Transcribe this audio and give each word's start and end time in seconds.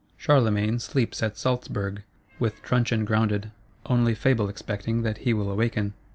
Charlemagne 0.17 0.79
sleeps 0.79 1.21
at 1.21 1.37
Salzburg, 1.37 2.01
with 2.39 2.59
truncheon 2.63 3.05
grounded; 3.05 3.51
only 3.85 4.15
Fable 4.15 4.49
expecting 4.49 5.03
that 5.03 5.19
he 5.19 5.31
will 5.31 5.51
awaken. 5.51 5.93